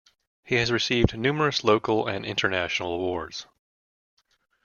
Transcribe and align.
He 0.43 0.55
has 0.55 0.71
received 0.71 1.15
numerous 1.15 1.63
local 1.63 2.07
and 2.07 2.25
international 2.25 2.95
awards. 2.95 3.45